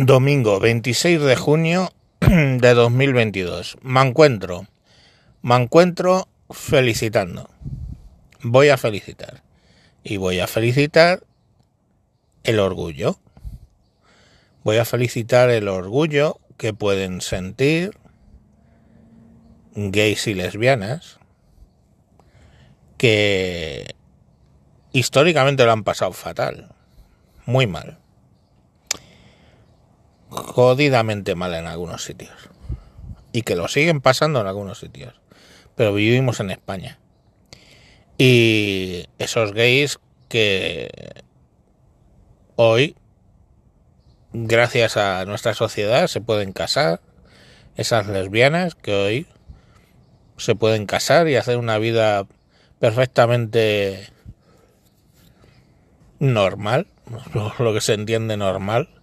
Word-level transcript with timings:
Domingo 0.00 0.60
26 0.60 1.20
de 1.20 1.34
junio 1.34 1.90
de 2.20 2.72
2022. 2.72 3.78
Me 3.82 4.00
encuentro. 4.00 4.68
Me 5.42 5.56
encuentro 5.56 6.28
felicitando. 6.50 7.50
Voy 8.40 8.68
a 8.68 8.76
felicitar. 8.76 9.42
Y 10.04 10.16
voy 10.18 10.38
a 10.38 10.46
felicitar 10.46 11.24
el 12.44 12.60
orgullo. 12.60 13.18
Voy 14.62 14.76
a 14.76 14.84
felicitar 14.84 15.50
el 15.50 15.66
orgullo 15.66 16.38
que 16.58 16.72
pueden 16.72 17.20
sentir 17.20 17.98
gays 19.74 20.28
y 20.28 20.34
lesbianas 20.34 21.18
que 22.98 23.96
históricamente 24.92 25.64
lo 25.64 25.72
han 25.72 25.82
pasado 25.82 26.12
fatal. 26.12 26.68
Muy 27.46 27.66
mal 27.66 27.98
jodidamente 30.28 31.34
mal 31.34 31.54
en 31.54 31.66
algunos 31.66 32.04
sitios. 32.04 32.36
Y 33.32 33.42
que 33.42 33.56
lo 33.56 33.68
siguen 33.68 34.00
pasando 34.00 34.40
en 34.40 34.46
algunos 34.46 34.78
sitios. 34.78 35.14
Pero 35.74 35.94
vivimos 35.94 36.40
en 36.40 36.50
España. 36.50 36.98
Y 38.16 39.06
esos 39.18 39.52
gays 39.52 40.00
que 40.28 41.22
hoy, 42.56 42.96
gracias 44.32 44.96
a 44.96 45.24
nuestra 45.24 45.54
sociedad, 45.54 46.06
se 46.08 46.20
pueden 46.20 46.52
casar. 46.52 47.00
Esas 47.76 48.08
lesbianas 48.08 48.74
que 48.74 48.92
hoy 48.92 49.26
se 50.36 50.56
pueden 50.56 50.86
casar 50.86 51.28
y 51.28 51.36
hacer 51.36 51.58
una 51.58 51.78
vida 51.78 52.26
perfectamente 52.80 54.08
normal, 56.18 56.88
lo 57.58 57.72
que 57.72 57.80
se 57.80 57.94
entiende 57.94 58.36
normal 58.36 58.97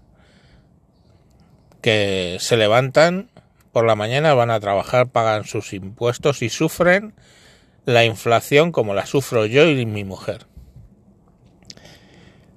que 1.85 2.37
se 2.39 2.57
levantan 2.57 3.29
por 3.71 3.85
la 3.85 3.93
mañana, 3.93 4.33
van 4.33 4.49
a 4.49 4.59
trabajar, 4.59 5.09
pagan 5.09 5.43
sus 5.45 5.71
impuestos 5.71 6.41
y 6.41 6.49
sufren 6.49 7.13
la 7.85 8.03
inflación 8.05 8.71
como 8.71 8.95
la 8.95 9.05
sufro 9.05 9.45
yo 9.45 9.69
y 9.69 9.85
mi 9.85 10.03
mujer. 10.03 10.47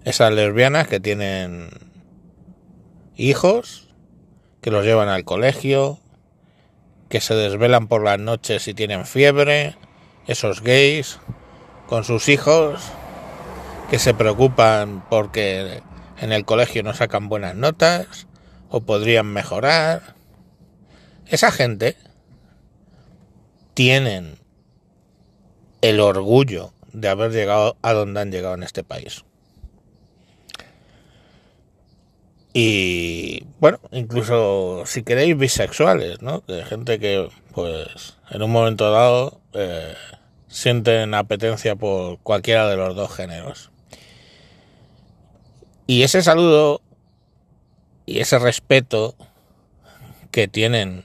Esas 0.02 0.32
lesbianas 0.32 0.88
que 0.88 0.98
tienen 0.98 1.68
hijos, 3.16 3.90
que 4.62 4.70
los 4.70 4.86
llevan 4.86 5.10
al 5.10 5.24
colegio, 5.24 6.00
que 7.10 7.20
se 7.20 7.34
desvelan 7.34 7.86
por 7.86 8.02
las 8.02 8.18
noches 8.18 8.66
y 8.66 8.72
tienen 8.72 9.04
fiebre, 9.04 9.76
esos 10.26 10.62
gays 10.62 11.18
con 11.86 12.02
sus 12.02 12.30
hijos, 12.30 12.80
que 13.90 13.98
se 13.98 14.14
preocupan 14.14 15.04
porque 15.10 15.82
en 16.18 16.32
el 16.32 16.46
colegio 16.46 16.82
no 16.82 16.94
sacan 16.94 17.28
buenas 17.28 17.54
notas, 17.56 18.27
o 18.70 18.80
podrían 18.80 19.26
mejorar. 19.26 20.14
Esa 21.26 21.50
gente 21.50 21.96
tienen 23.74 24.38
el 25.82 26.00
orgullo 26.00 26.72
de 26.92 27.08
haber 27.08 27.32
llegado 27.32 27.76
a 27.82 27.92
donde 27.92 28.20
han 28.20 28.32
llegado 28.32 28.54
en 28.54 28.62
este 28.62 28.82
país. 28.82 29.24
Y 32.52 33.44
bueno, 33.60 33.78
incluso 33.92 34.82
si 34.86 35.02
queréis 35.02 35.36
bisexuales, 35.36 36.22
¿no? 36.22 36.42
De 36.48 36.64
gente 36.64 36.98
que 36.98 37.28
pues 37.52 38.16
en 38.30 38.42
un 38.42 38.50
momento 38.50 38.90
dado 38.90 39.40
eh, 39.52 39.94
sienten 40.48 41.14
apetencia 41.14 41.76
por 41.76 42.18
cualquiera 42.20 42.68
de 42.68 42.76
los 42.76 42.96
dos 42.96 43.14
géneros. 43.14 43.70
Y 45.86 46.02
ese 46.02 46.22
saludo 46.22 46.80
y 48.08 48.20
ese 48.20 48.38
respeto 48.38 49.14
que 50.30 50.48
tienen 50.48 51.04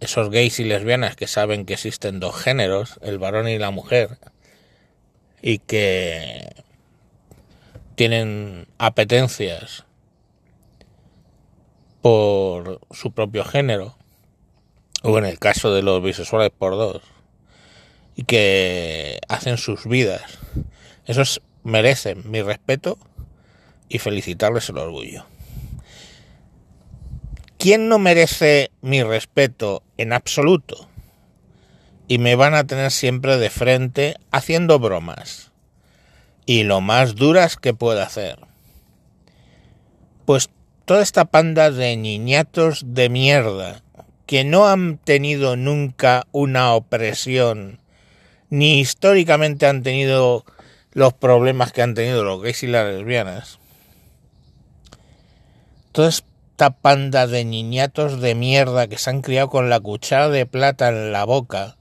esos 0.00 0.28
gays 0.28 0.60
y 0.60 0.64
lesbianas 0.64 1.16
que 1.16 1.26
saben 1.26 1.64
que 1.64 1.72
existen 1.72 2.20
dos 2.20 2.36
géneros, 2.36 2.98
el 3.00 3.18
varón 3.18 3.48
y 3.48 3.56
la 3.56 3.70
mujer, 3.70 4.18
y 5.40 5.58
que 5.58 6.54
tienen 7.94 8.68
apetencias 8.76 9.86
por 12.02 12.78
su 12.90 13.12
propio 13.12 13.46
género, 13.46 13.96
o 15.02 15.16
en 15.16 15.24
el 15.24 15.38
caso 15.38 15.72
de 15.72 15.80
los 15.80 16.02
bisexuales 16.02 16.50
por 16.50 16.72
dos, 16.72 17.00
y 18.14 18.24
que 18.24 19.18
hacen 19.28 19.56
sus 19.56 19.86
vidas. 19.86 20.40
Esos 21.06 21.40
merecen 21.64 22.30
mi 22.30 22.42
respeto 22.42 22.98
y 23.88 23.98
felicitarles 23.98 24.68
el 24.68 24.76
orgullo. 24.76 25.24
¿Quién 27.66 27.88
no 27.88 27.98
merece 27.98 28.70
mi 28.80 29.02
respeto 29.02 29.82
en 29.96 30.12
absoluto? 30.12 30.88
Y 32.06 32.18
me 32.18 32.36
van 32.36 32.54
a 32.54 32.64
tener 32.64 32.92
siempre 32.92 33.38
de 33.38 33.50
frente 33.50 34.14
haciendo 34.30 34.78
bromas. 34.78 35.50
Y 36.44 36.62
lo 36.62 36.80
más 36.80 37.16
duras 37.16 37.56
que 37.56 37.74
pueda 37.74 38.04
hacer. 38.04 38.38
Pues 40.26 40.48
toda 40.84 41.02
esta 41.02 41.24
panda 41.24 41.72
de 41.72 41.96
niñatos 41.96 42.84
de 42.86 43.08
mierda 43.08 43.82
que 44.26 44.44
no 44.44 44.68
han 44.68 44.98
tenido 44.98 45.56
nunca 45.56 46.28
una 46.30 46.72
opresión, 46.72 47.80
ni 48.48 48.78
históricamente 48.78 49.66
han 49.66 49.82
tenido 49.82 50.44
los 50.92 51.14
problemas 51.14 51.72
que 51.72 51.82
han 51.82 51.94
tenido 51.94 52.22
los 52.22 52.40
gays 52.40 52.62
y 52.62 52.68
las 52.68 52.86
lesbianas. 52.86 53.58
Esta 56.56 56.70
panda 56.70 57.26
de 57.26 57.44
niñatos 57.44 58.18
de 58.22 58.34
mierda 58.34 58.86
que 58.86 58.96
se 58.96 59.10
han 59.10 59.20
criado 59.20 59.50
con 59.50 59.68
la 59.68 59.78
cuchara 59.78 60.30
de 60.30 60.46
plata 60.46 60.88
en 60.88 61.12
la 61.12 61.24
boca 61.24 61.76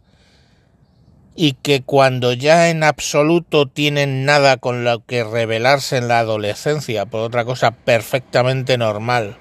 y 1.34 1.53
que 1.53 1.81
cuando 1.81 2.34
ya 2.34 2.69
en 2.69 2.84
absoluto 2.84 3.68
tienen 3.68 4.25
nada 4.25 4.58
con 4.58 4.84
lo 4.84 5.00
que 5.06 5.24
rebelarse 5.24 5.96
en 5.96 6.09
la 6.09 6.19
adolescencia 6.19 7.06
por 7.06 7.22
otra 7.22 7.46
cosa 7.46 7.72
perfectamente 7.72 8.78
normal, 8.78 9.38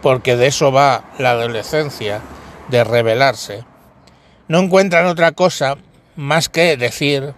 porque 0.00 0.36
de 0.36 0.46
eso 0.46 0.70
va 0.70 1.10
la 1.18 1.32
adolescencia, 1.32 2.20
de 2.68 2.84
rebelarse, 2.84 3.64
no 4.46 4.60
encuentran 4.60 5.06
otra 5.06 5.32
cosa 5.32 5.76
más 6.14 6.48
que 6.48 6.76
decir, 6.76 7.34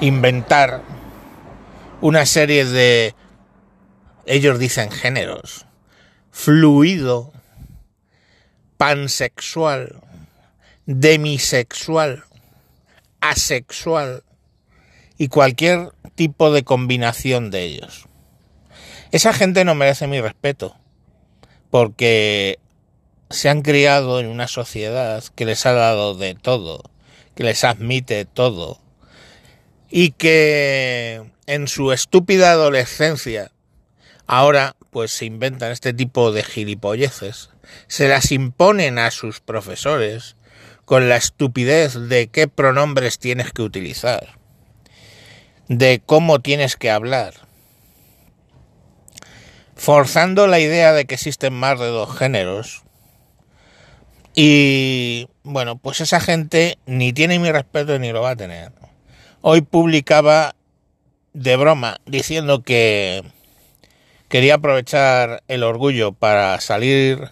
inventar 0.00 0.80
una 2.00 2.24
serie 2.24 2.64
de 2.64 3.14
ellos 4.26 4.58
dicen 4.58 4.90
géneros, 4.90 5.66
fluido, 6.30 7.32
pansexual, 8.76 10.00
demisexual, 10.86 12.24
asexual. 13.20 14.22
Y 15.16 15.28
cualquier 15.28 15.92
tipo 16.16 16.50
de 16.50 16.64
combinación 16.64 17.50
de 17.50 17.62
ellos. 17.62 18.06
Esa 19.12 19.32
gente 19.32 19.64
no 19.64 19.76
merece 19.76 20.08
mi 20.08 20.20
respeto, 20.20 20.76
porque 21.70 22.58
se 23.30 23.48
han 23.48 23.62
criado 23.62 24.18
en 24.18 24.26
una 24.26 24.48
sociedad 24.48 25.22
que 25.36 25.44
les 25.44 25.64
ha 25.66 25.72
dado 25.72 26.14
de 26.14 26.34
todo, 26.34 26.82
que 27.36 27.44
les 27.44 27.62
admite 27.62 28.24
todo, 28.24 28.80
y 29.88 30.10
que 30.10 31.22
en 31.46 31.68
su 31.68 31.92
estúpida 31.92 32.50
adolescencia 32.50 33.52
Ahora, 34.26 34.76
pues 34.90 35.12
se 35.12 35.26
inventan 35.26 35.70
este 35.70 35.92
tipo 35.92 36.32
de 36.32 36.42
gilipolleces, 36.42 37.50
se 37.88 38.08
las 38.08 38.32
imponen 38.32 38.98
a 38.98 39.10
sus 39.10 39.40
profesores 39.40 40.36
con 40.84 41.08
la 41.08 41.16
estupidez 41.16 41.94
de 41.94 42.28
qué 42.28 42.48
pronombres 42.48 43.18
tienes 43.18 43.52
que 43.52 43.62
utilizar, 43.62 44.38
de 45.68 46.02
cómo 46.04 46.40
tienes 46.40 46.76
que 46.76 46.90
hablar, 46.90 47.34
forzando 49.76 50.46
la 50.46 50.60
idea 50.60 50.92
de 50.92 51.04
que 51.04 51.14
existen 51.14 51.52
más 51.52 51.78
de 51.78 51.86
dos 51.86 52.16
géneros. 52.16 52.82
Y 54.34 55.28
bueno, 55.42 55.76
pues 55.76 56.00
esa 56.00 56.20
gente 56.20 56.78
ni 56.86 57.12
tiene 57.12 57.38
mi 57.38 57.52
respeto 57.52 57.98
ni 57.98 58.10
lo 58.10 58.22
va 58.22 58.30
a 58.30 58.36
tener. 58.36 58.72
Hoy 59.42 59.60
publicaba 59.60 60.54
de 61.34 61.56
broma 61.56 61.98
diciendo 62.06 62.62
que 62.62 63.22
quería 64.34 64.56
aprovechar 64.56 65.44
el 65.46 65.62
orgullo 65.62 66.10
para 66.10 66.60
salir 66.60 67.30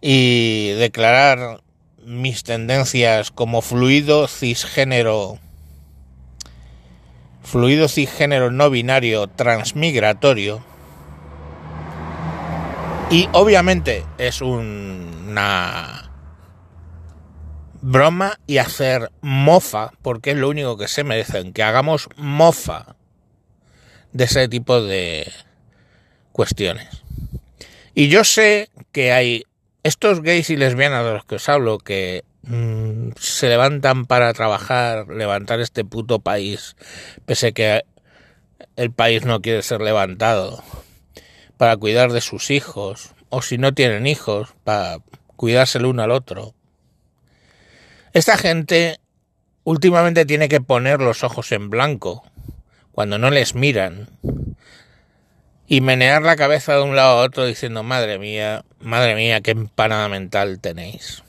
y 0.00 0.70
declarar 0.78 1.64
mis 2.04 2.44
tendencias 2.44 3.32
como 3.32 3.60
fluido 3.60 4.28
cisgénero. 4.28 5.40
Fluido 7.42 7.88
cisgénero 7.88 8.52
no 8.52 8.70
binario 8.70 9.26
transmigratorio. 9.26 10.62
Y 13.10 13.28
obviamente 13.32 14.04
es 14.16 14.42
una 14.42 16.08
broma 17.82 18.38
y 18.46 18.58
hacer 18.58 19.10
mofa 19.22 19.90
porque 20.02 20.30
es 20.30 20.36
lo 20.36 20.50
único 20.50 20.76
que 20.76 20.86
se 20.86 21.02
merecen 21.02 21.52
que 21.52 21.64
hagamos 21.64 22.08
mofa 22.14 22.94
de 24.12 24.22
ese 24.22 24.46
tipo 24.46 24.80
de 24.80 25.26
cuestiones. 26.32 27.02
Y 27.94 28.08
yo 28.08 28.24
sé 28.24 28.70
que 28.92 29.12
hay 29.12 29.44
estos 29.82 30.22
gays 30.22 30.50
y 30.50 30.56
lesbianas 30.56 31.04
de 31.04 31.12
los 31.12 31.24
que 31.24 31.36
os 31.36 31.48
hablo 31.48 31.78
que 31.78 32.24
mm, 32.42 33.10
se 33.18 33.48
levantan 33.48 34.06
para 34.06 34.32
trabajar, 34.32 35.08
levantar 35.08 35.60
este 35.60 35.84
puto 35.84 36.20
país, 36.20 36.76
pese 37.26 37.52
que 37.52 37.82
el 38.76 38.92
país 38.92 39.24
no 39.24 39.40
quiere 39.42 39.62
ser 39.62 39.80
levantado, 39.80 40.62
para 41.56 41.76
cuidar 41.76 42.12
de 42.12 42.20
sus 42.20 42.50
hijos, 42.50 43.10
o 43.28 43.42
si 43.42 43.58
no 43.58 43.74
tienen 43.74 44.06
hijos, 44.06 44.54
para 44.64 44.98
cuidarse 45.36 45.78
el 45.78 45.86
uno 45.86 46.02
al 46.02 46.10
otro. 46.10 46.54
Esta 48.12 48.36
gente 48.36 48.98
últimamente 49.64 50.24
tiene 50.24 50.48
que 50.48 50.60
poner 50.60 51.00
los 51.00 51.22
ojos 51.22 51.52
en 51.52 51.70
blanco 51.70 52.24
cuando 52.92 53.18
no 53.18 53.30
les 53.30 53.54
miran 53.54 54.08
y 55.72 55.82
menear 55.82 56.22
la 56.22 56.34
cabeza 56.34 56.74
de 56.74 56.82
un 56.82 56.96
lado 56.96 57.20
a 57.20 57.22
otro 57.22 57.46
diciendo, 57.46 57.84
madre 57.84 58.18
mía, 58.18 58.64
madre 58.80 59.14
mía, 59.14 59.40
qué 59.40 59.52
empanada 59.52 60.08
mental 60.08 60.58
tenéis. 60.58 61.22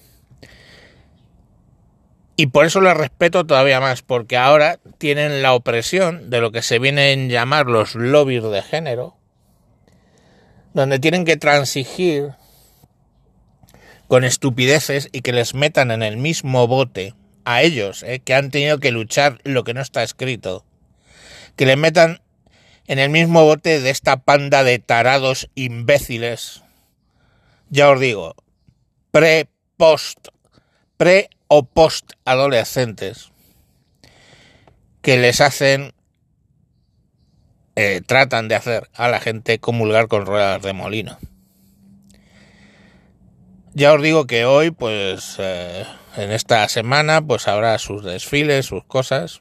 Y 2.37 2.47
por 2.47 2.65
eso 2.65 2.81
les 2.81 2.97
respeto 2.97 3.45
todavía 3.45 3.79
más, 3.79 4.01
porque 4.01 4.37
ahora 4.37 4.79
tienen 4.97 5.43
la 5.43 5.53
opresión 5.53 6.31
de 6.31 6.41
lo 6.41 6.51
que 6.51 6.63
se 6.63 6.79
vienen 6.79 7.29
a 7.29 7.33
llamar 7.33 7.67
los 7.67 7.93
lobbies 7.93 8.41
de 8.41 8.63
género, 8.63 9.15
donde 10.73 10.97
tienen 10.97 11.23
que 11.23 11.37
transigir 11.37 12.31
con 14.07 14.23
estupideces 14.23 15.09
y 15.11 15.21
que 15.21 15.33
les 15.33 15.53
metan 15.53 15.91
en 15.91 16.01
el 16.01 16.17
mismo 16.17 16.65
bote 16.65 17.13
a 17.45 17.61
ellos, 17.61 18.01
eh, 18.01 18.21
que 18.21 18.33
han 18.33 18.49
tenido 18.49 18.79
que 18.79 18.89
luchar 18.89 19.39
lo 19.43 19.63
que 19.63 19.75
no 19.75 19.81
está 19.81 20.01
escrito, 20.01 20.65
que 21.55 21.67
le 21.67 21.75
metan 21.75 22.21
en 22.91 22.99
el 22.99 23.09
mismo 23.09 23.45
bote 23.45 23.79
de 23.79 23.89
esta 23.89 24.17
panda 24.17 24.65
de 24.65 24.77
tarados 24.77 25.49
imbéciles. 25.55 26.61
Ya 27.69 27.89
os 27.89 28.01
digo, 28.01 28.35
pre, 29.11 29.47
post, 29.77 30.27
pre 30.97 31.29
o 31.47 31.63
post 31.63 32.11
adolescentes 32.25 33.31
que 35.01 35.15
les 35.15 35.39
hacen, 35.39 35.93
eh, 37.77 38.01
tratan 38.05 38.49
de 38.49 38.55
hacer 38.55 38.89
a 38.93 39.07
la 39.07 39.21
gente 39.21 39.59
comulgar 39.59 40.09
con 40.09 40.25
ruedas 40.25 40.61
de 40.61 40.73
molino. 40.73 41.17
Ya 43.73 43.93
os 43.93 44.01
digo 44.01 44.27
que 44.27 44.43
hoy, 44.43 44.71
pues, 44.71 45.37
eh, 45.39 45.85
en 46.17 46.33
esta 46.33 46.67
semana, 46.67 47.21
pues 47.21 47.47
habrá 47.47 47.79
sus 47.79 48.03
desfiles, 48.03 48.65
sus 48.65 48.83
cosas, 48.83 49.39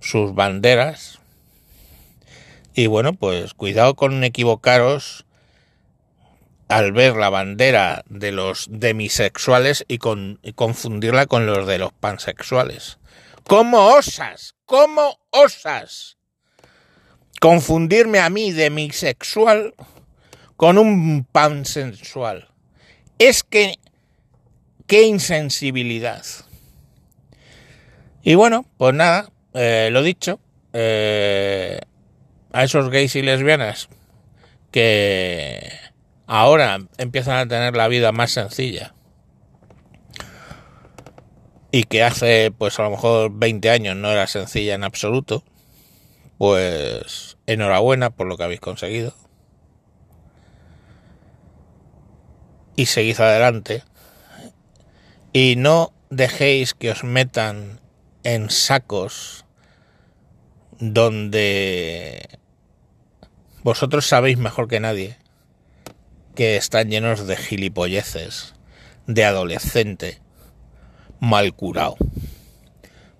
sus 0.00 0.34
banderas, 0.34 1.21
y 2.74 2.86
bueno, 2.86 3.12
pues 3.12 3.54
cuidado 3.54 3.94
con 3.94 4.24
equivocaros 4.24 5.26
al 6.68 6.92
ver 6.92 7.16
la 7.16 7.28
bandera 7.28 8.02
de 8.08 8.32
los 8.32 8.66
demisexuales 8.70 9.84
y, 9.88 9.98
con, 9.98 10.40
confundirla 10.54 11.26
con 11.26 11.44
los 11.46 11.66
de 11.66 11.78
los 11.78 11.92
pansexuales. 11.92 12.98
¿Cómo 13.46 13.88
osas? 13.88 14.54
¿Cómo 14.64 15.18
osas? 15.30 16.16
Confundirme 17.40 18.20
a 18.20 18.30
mí 18.30 18.52
demisexual 18.52 19.74
con 20.56 20.78
un 20.78 21.24
pansensual. 21.30 22.48
Es 23.18 23.42
que... 23.42 23.78
¡Qué 24.86 25.02
insensibilidad! 25.02 26.24
Y 28.22 28.34
bueno, 28.34 28.64
pues 28.78 28.94
nada, 28.94 29.30
eh, 29.54 29.88
lo 29.90 30.02
dicho. 30.02 30.38
Eh, 30.72 31.80
a 32.52 32.64
esos 32.64 32.90
gays 32.90 33.16
y 33.16 33.22
lesbianas 33.22 33.88
que 34.70 35.70
ahora 36.26 36.78
empiezan 36.98 37.36
a 37.36 37.48
tener 37.48 37.76
la 37.76 37.88
vida 37.88 38.12
más 38.12 38.32
sencilla 38.32 38.94
y 41.72 41.84
que 41.84 42.04
hace 42.04 42.52
pues 42.56 42.78
a 42.78 42.82
lo 42.82 42.90
mejor 42.90 43.32
20 43.34 43.70
años 43.70 43.96
no 43.96 44.10
era 44.10 44.26
sencilla 44.26 44.74
en 44.74 44.84
absoluto, 44.84 45.42
pues 46.36 47.38
enhorabuena 47.46 48.10
por 48.10 48.26
lo 48.26 48.36
que 48.36 48.44
habéis 48.44 48.60
conseguido. 48.60 49.14
Y 52.76 52.86
seguid 52.86 53.18
adelante. 53.20 53.84
Y 55.32 55.56
no 55.56 55.94
dejéis 56.10 56.74
que 56.74 56.90
os 56.90 57.04
metan 57.04 57.80
en 58.22 58.50
sacos 58.50 59.46
donde 60.78 62.38
vosotros 63.62 64.06
sabéis 64.06 64.38
mejor 64.38 64.68
que 64.68 64.80
nadie 64.80 65.16
que 66.34 66.56
están 66.56 66.90
llenos 66.90 67.26
de 67.26 67.36
gilipolleces, 67.36 68.54
de 69.06 69.24
adolescente 69.24 70.20
mal 71.20 71.54
curado. 71.54 71.96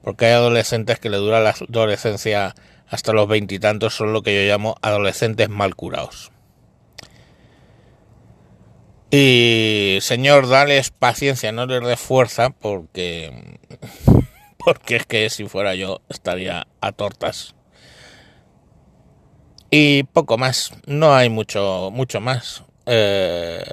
Porque 0.02 0.26
hay 0.26 0.32
adolescentes 0.32 0.98
que 0.98 1.10
le 1.10 1.18
dura 1.18 1.40
la 1.40 1.50
adolescencia 1.50 2.54
hasta 2.88 3.12
los 3.12 3.28
veintitantos, 3.28 3.94
son 3.94 4.12
lo 4.12 4.22
que 4.22 4.34
yo 4.34 4.50
llamo 4.50 4.76
adolescentes 4.82 5.48
mal 5.48 5.76
curados. 5.76 6.32
Y 9.10 9.98
señor, 10.00 10.48
dales 10.48 10.90
paciencia, 10.90 11.52
no 11.52 11.66
les 11.66 11.82
dé 11.86 11.96
fuerza, 11.96 12.50
porque 12.50 13.58
porque 14.58 14.96
es 14.96 15.06
que 15.06 15.30
si 15.30 15.46
fuera 15.46 15.74
yo 15.74 16.00
estaría 16.08 16.66
a 16.80 16.92
tortas. 16.92 17.54
Y 19.74 20.02
poco 20.02 20.36
más, 20.36 20.74
no 20.84 21.14
hay 21.14 21.30
mucho, 21.30 21.88
mucho 21.90 22.20
más. 22.20 22.62
Eh, 22.84 23.64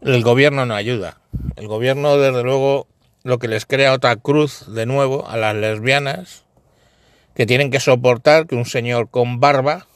el 0.00 0.22
gobierno 0.22 0.64
no 0.64 0.74
ayuda. 0.74 1.20
El 1.56 1.68
gobierno, 1.68 2.16
desde 2.16 2.42
luego, 2.42 2.86
lo 3.24 3.38
que 3.38 3.46
les 3.46 3.66
crea 3.66 3.92
otra 3.92 4.16
cruz 4.16 4.74
de 4.74 4.86
nuevo 4.86 5.28
a 5.28 5.36
las 5.36 5.54
lesbianas, 5.54 6.44
que 7.34 7.44
tienen 7.44 7.70
que 7.70 7.78
soportar 7.78 8.46
que 8.46 8.54
un 8.54 8.64
señor 8.64 9.10
con 9.10 9.38
barba 9.38 9.86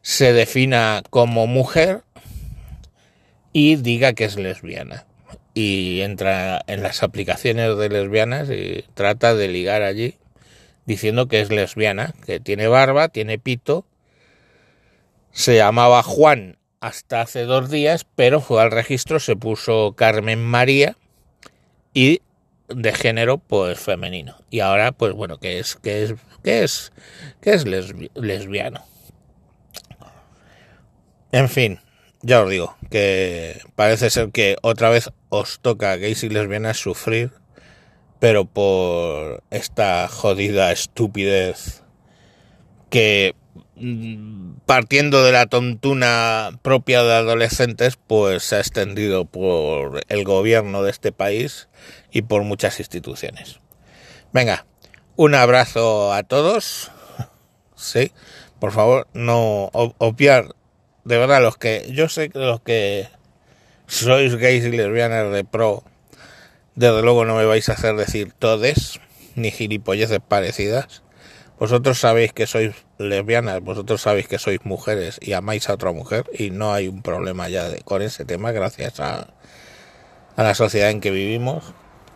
se 0.00 0.32
defina 0.32 1.02
como 1.10 1.46
mujer 1.46 2.04
y 3.52 3.76
diga 3.76 4.14
que 4.14 4.24
es 4.24 4.36
lesbiana. 4.36 5.04
Y 5.52 6.00
entra 6.00 6.62
en 6.68 6.82
las 6.82 7.02
aplicaciones 7.02 7.76
de 7.76 7.90
lesbianas 7.90 8.48
y 8.48 8.86
trata 8.94 9.34
de 9.34 9.48
ligar 9.48 9.82
allí 9.82 10.16
diciendo 10.86 11.28
que 11.28 11.40
es 11.40 11.50
lesbiana, 11.50 12.14
que 12.24 12.40
tiene 12.40 12.68
barba, 12.68 13.08
tiene 13.08 13.38
pito, 13.38 13.84
se 15.32 15.56
llamaba 15.56 16.02
Juan 16.02 16.56
hasta 16.80 17.20
hace 17.20 17.42
dos 17.42 17.70
días, 17.70 18.06
pero 18.14 18.40
fue 18.40 18.62
al 18.62 18.70
registro, 18.70 19.20
se 19.20 19.36
puso 19.36 19.94
Carmen 19.96 20.42
María 20.42 20.96
y 21.92 22.22
de 22.68 22.92
género 22.92 23.38
pues 23.38 23.78
femenino. 23.78 24.36
Y 24.50 24.60
ahora 24.60 24.92
pues 24.92 25.12
bueno, 25.12 25.38
que 25.38 25.58
es 25.58 25.76
que 25.76 26.04
es 26.04 26.14
que 26.42 26.62
es 26.62 26.92
que 27.40 27.50
es 27.50 27.64
lesbiano. 28.14 28.84
En 31.32 31.48
fin, 31.48 31.80
ya 32.22 32.42
os 32.42 32.50
digo 32.50 32.76
que 32.90 33.60
parece 33.74 34.10
ser 34.10 34.30
que 34.30 34.56
otra 34.62 34.90
vez 34.90 35.10
os 35.28 35.60
toca 35.60 35.96
gays 35.96 36.22
y 36.22 36.28
lesbianas 36.28 36.78
sufrir 36.78 37.32
pero 38.18 38.44
por 38.44 39.42
esta 39.50 40.08
jodida 40.08 40.72
estupidez 40.72 41.82
que 42.90 43.34
mm, 43.76 44.54
partiendo 44.66 45.24
de 45.24 45.32
la 45.32 45.46
tontuna 45.46 46.58
propia 46.62 47.02
de 47.02 47.14
adolescentes, 47.14 47.98
pues 48.06 48.42
se 48.42 48.56
ha 48.56 48.60
extendido 48.60 49.24
por 49.24 50.02
el 50.08 50.24
gobierno 50.24 50.82
de 50.82 50.90
este 50.90 51.12
país 51.12 51.68
y 52.10 52.22
por 52.22 52.42
muchas 52.42 52.78
instituciones. 52.78 53.60
Venga, 54.32 54.66
un 55.16 55.34
abrazo 55.34 56.12
a 56.12 56.22
todos. 56.22 56.90
Sí, 57.78 58.10
por 58.58 58.72
favor, 58.72 59.06
no 59.12 59.68
obviar, 59.72 60.54
de 61.04 61.18
verdad, 61.18 61.42
los 61.42 61.58
que, 61.58 61.86
yo 61.92 62.08
sé 62.08 62.30
que 62.30 62.38
los 62.38 62.62
que 62.62 63.06
sois 63.86 64.34
gays 64.36 64.64
y 64.64 64.70
lesbianas 64.70 65.30
de 65.30 65.44
pro, 65.44 65.84
desde 66.76 67.02
luego 67.02 67.24
no 67.24 67.34
me 67.34 67.46
vais 67.46 67.68
a 67.68 67.72
hacer 67.72 67.96
decir 67.96 68.32
todes, 68.38 69.00
ni 69.34 69.50
gilipolleces 69.50 70.20
parecidas. 70.20 71.02
Vosotros 71.58 71.98
sabéis 71.98 72.34
que 72.34 72.46
sois 72.46 72.74
lesbianas, 72.98 73.62
vosotros 73.62 74.02
sabéis 74.02 74.28
que 74.28 74.38
sois 74.38 74.60
mujeres 74.64 75.18
y 75.22 75.32
amáis 75.32 75.70
a 75.70 75.74
otra 75.74 75.90
mujer 75.92 76.26
y 76.32 76.50
no 76.50 76.74
hay 76.74 76.86
un 76.86 77.00
problema 77.00 77.48
ya 77.48 77.66
de, 77.70 77.80
con 77.80 78.02
ese 78.02 78.26
tema 78.26 78.52
gracias 78.52 79.00
a, 79.00 79.28
a 80.36 80.42
la 80.42 80.54
sociedad 80.54 80.90
en 80.90 81.00
que 81.00 81.10
vivimos. 81.10 81.72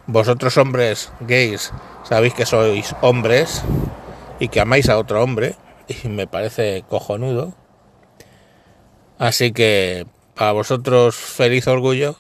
Vosotros 0.07 0.59
hombres 0.59 1.11
gays 1.21 1.73
sabéis 2.05 2.35
que 2.35 2.45
sois 2.45 2.95
hombres 3.01 3.63
y 4.41 4.49
que 4.49 4.61
amáis 4.61 4.91
a 4.91 4.99
otro 4.99 5.23
hombre 5.23 5.57
y 6.05 6.09
me 6.09 6.27
parece 6.27 6.85
cojonudo. 6.87 7.55
Así 9.19 9.53
que 9.53 10.07
para 10.35 10.53
vosotros 10.53 11.17
feliz 11.17 11.67
orgullo 11.67 12.17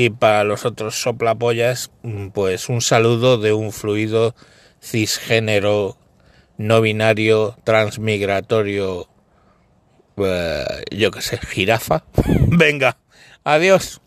y 0.00 0.10
para 0.10 0.44
los 0.44 0.64
otros 0.64 0.94
soplapollas, 0.94 1.90
mm, 2.04 2.28
pues 2.28 2.68
un 2.68 2.82
saludo 2.82 3.36
de 3.36 3.52
un 3.52 3.72
fluido 3.72 4.36
cisgénero, 4.80 5.98
no 6.56 6.80
binario, 6.80 7.56
transmigratorio, 7.64 9.08
eh, 10.18 10.84
yo 10.92 11.10
qué 11.10 11.20
sé, 11.20 11.38
jirafa. 11.38 12.04
Venga, 12.46 12.96
adiós. 13.42 14.00